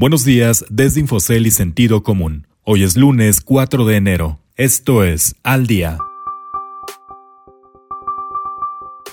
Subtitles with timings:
[0.00, 2.46] Buenos días desde Infocel y Sentido Común.
[2.64, 4.38] Hoy es lunes 4 de enero.
[4.56, 5.98] Esto es Al Día.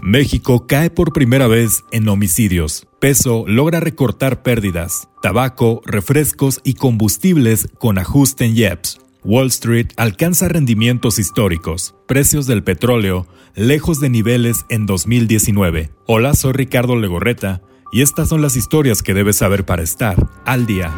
[0.00, 2.86] México cae por primera vez en homicidios.
[3.00, 5.08] Peso logra recortar pérdidas.
[5.22, 9.00] Tabaco, refrescos y combustibles con ajuste en IEPS.
[9.24, 11.96] Wall Street alcanza rendimientos históricos.
[12.06, 13.26] Precios del petróleo
[13.56, 15.90] lejos de niveles en 2019.
[16.06, 17.60] Hola, soy Ricardo Legorreta
[17.92, 20.92] y estas son las historias que debes saber para estar al día.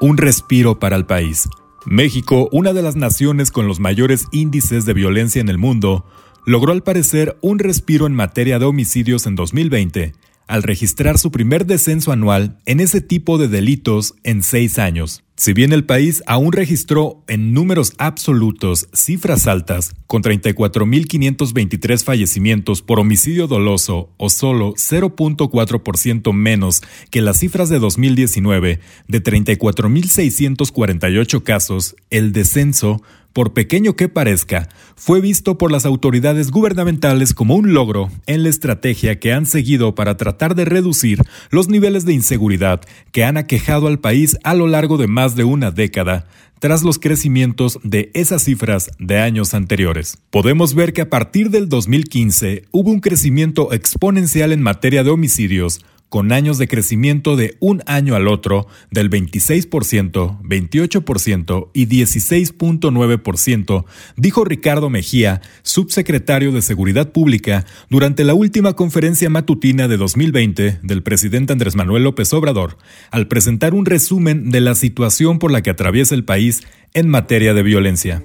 [0.00, 1.48] Un respiro para el país.
[1.86, 6.04] México, una de las naciones con los mayores índices de violencia en el mundo,
[6.46, 10.12] logró al parecer un respiro en materia de homicidios en 2020
[10.46, 15.22] al registrar su primer descenso anual en ese tipo de delitos en seis años.
[15.36, 23.00] Si bien el país aún registró en números absolutos cifras altas, con 34.523 fallecimientos por
[23.00, 28.78] homicidio doloso o solo 0.4% menos que las cifras de 2019,
[29.08, 33.02] de 34.648 casos, el descenso
[33.34, 38.48] por pequeño que parezca, fue visto por las autoridades gubernamentales como un logro en la
[38.48, 43.88] estrategia que han seguido para tratar de reducir los niveles de inseguridad que han aquejado
[43.88, 46.26] al país a lo largo de más de una década,
[46.60, 50.18] tras los crecimientos de esas cifras de años anteriores.
[50.30, 55.84] Podemos ver que a partir del 2015 hubo un crecimiento exponencial en materia de homicidios,
[56.14, 63.84] con años de crecimiento de un año al otro del 26%, 28% y 16.9%,
[64.16, 71.02] dijo Ricardo Mejía, subsecretario de Seguridad Pública, durante la última conferencia matutina de 2020 del
[71.02, 72.78] presidente Andrés Manuel López Obrador,
[73.10, 76.62] al presentar un resumen de la situación por la que atraviesa el país
[76.92, 78.22] en materia de violencia.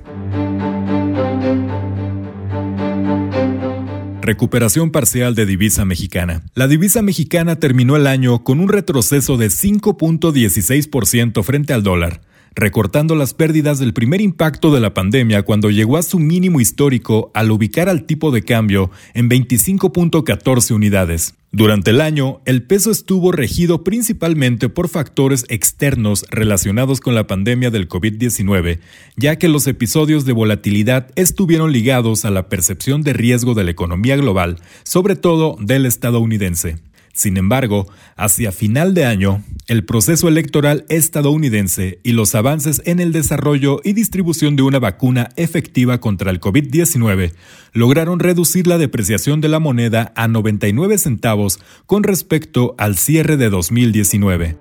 [4.29, 6.43] Recuperación parcial de divisa mexicana.
[6.53, 12.21] La divisa mexicana terminó el año con un retroceso de 5.16% frente al dólar
[12.55, 17.31] recortando las pérdidas del primer impacto de la pandemia cuando llegó a su mínimo histórico
[17.33, 21.35] al ubicar al tipo de cambio en 25.14 unidades.
[21.51, 27.71] Durante el año, el peso estuvo regido principalmente por factores externos relacionados con la pandemia
[27.71, 28.79] del COVID-19,
[29.15, 33.71] ya que los episodios de volatilidad estuvieron ligados a la percepción de riesgo de la
[33.71, 36.77] economía global, sobre todo del estadounidense.
[37.19, 37.85] Sin embargo,
[38.15, 43.91] hacia final de año, el proceso electoral estadounidense y los avances en el desarrollo y
[43.91, 47.33] distribución de una vacuna efectiva contra el COVID-19
[47.73, 53.49] lograron reducir la depreciación de la moneda a 99 centavos con respecto al cierre de
[53.49, 54.57] 2019.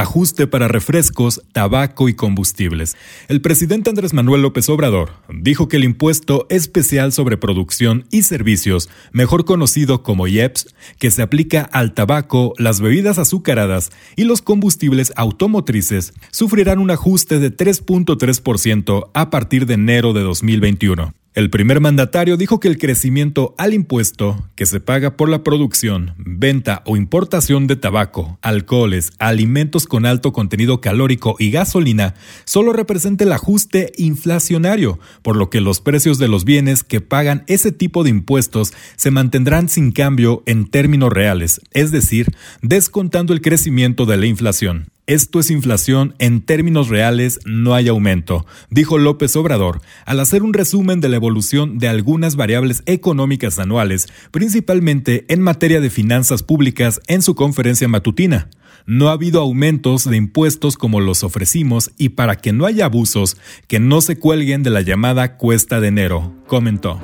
[0.00, 2.96] Ajuste para refrescos, tabaco y combustibles.
[3.28, 8.88] El presidente Andrés Manuel López Obrador dijo que el impuesto especial sobre producción y servicios,
[9.12, 15.12] mejor conocido como IEPS, que se aplica al tabaco, las bebidas azucaradas y los combustibles
[15.16, 21.14] automotrices, sufrirán un ajuste de 3.3% a partir de enero de 2021.
[21.32, 26.12] El primer mandatario dijo que el crecimiento al impuesto que se paga por la producción,
[26.18, 32.14] venta o importación de tabaco, alcoholes, alimentos con alto contenido calórico y gasolina
[32.44, 37.44] solo representa el ajuste inflacionario, por lo que los precios de los bienes que pagan
[37.46, 42.26] ese tipo de impuestos se mantendrán sin cambio en términos reales, es decir,
[42.60, 44.88] descontando el crecimiento de la inflación.
[45.10, 50.52] Esto es inflación, en términos reales no hay aumento, dijo López Obrador, al hacer un
[50.52, 57.00] resumen de la evolución de algunas variables económicas anuales, principalmente en materia de finanzas públicas
[57.08, 58.50] en su conferencia matutina.
[58.86, 63.36] No ha habido aumentos de impuestos como los ofrecimos y para que no haya abusos,
[63.66, 67.00] que no se cuelguen de la llamada cuesta de enero, comentó.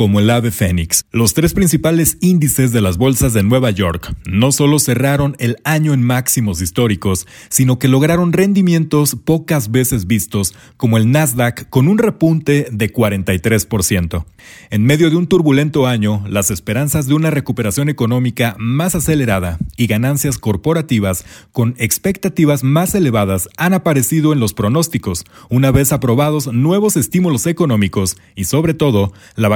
[0.00, 1.04] Como el ave fénix.
[1.10, 5.92] Los tres principales índices de las bolsas de Nueva York no solo cerraron el año
[5.92, 11.98] en máximos históricos, sino que lograron rendimientos pocas veces vistos, como el Nasdaq con un
[11.98, 14.24] repunte de 43%.
[14.70, 19.86] En medio de un turbulento año, las esperanzas de una recuperación económica más acelerada y
[19.86, 26.96] ganancias corporativas con expectativas más elevadas han aparecido en los pronósticos, una vez aprobados nuevos
[26.96, 29.48] estímulos económicos y sobre todo la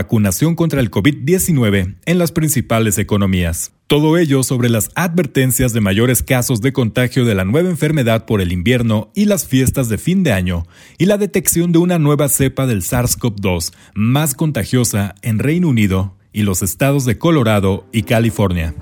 [0.56, 3.72] contra el COVID-19 en las principales economías.
[3.86, 8.40] Todo ello sobre las advertencias de mayores casos de contagio de la nueva enfermedad por
[8.40, 10.66] el invierno y las fiestas de fin de año,
[10.98, 16.42] y la detección de una nueva cepa del SARS-CoV-2 más contagiosa en Reino Unido y
[16.42, 18.74] los estados de Colorado y California.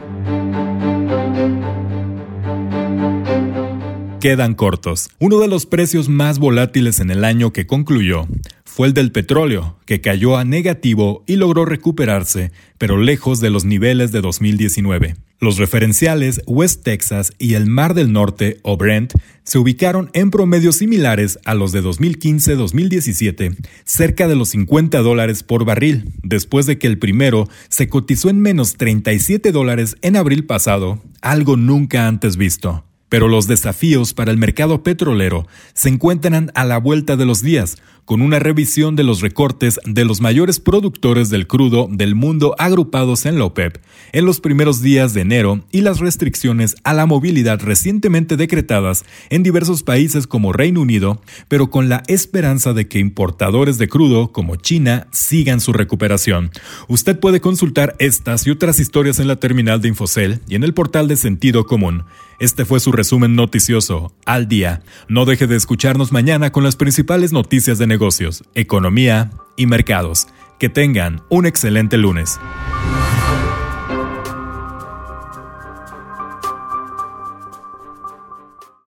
[4.22, 5.10] quedan cortos.
[5.18, 8.28] Uno de los precios más volátiles en el año que concluyó
[8.74, 13.66] fue el del petróleo, que cayó a negativo y logró recuperarse, pero lejos de los
[13.66, 15.16] niveles de 2019.
[15.40, 19.12] Los referenciales West Texas y el Mar del Norte, o Brent,
[19.44, 25.66] se ubicaron en promedios similares a los de 2015-2017, cerca de los 50 dólares por
[25.66, 31.02] barril, después de que el primero se cotizó en menos 37 dólares en abril pasado,
[31.20, 32.86] algo nunca antes visto.
[33.10, 37.76] Pero los desafíos para el mercado petrolero se encuentran a la vuelta de los días,
[38.04, 43.26] con una revisión de los recortes de los mayores productores del crudo del mundo agrupados
[43.26, 43.78] en la OPEP
[44.12, 49.42] en los primeros días de enero y las restricciones a la movilidad recientemente decretadas en
[49.42, 54.56] diversos países como Reino Unido, pero con la esperanza de que importadores de crudo como
[54.56, 56.50] China sigan su recuperación.
[56.88, 60.74] Usted puede consultar estas y otras historias en la terminal de Infocel y en el
[60.74, 62.04] portal de Sentido Común.
[62.38, 64.82] Este fue su resumen noticioso, al día.
[65.08, 70.26] No deje de escucharnos mañana con las principales noticias de negocios, economía y mercados.
[70.58, 72.38] Que tengan un excelente lunes.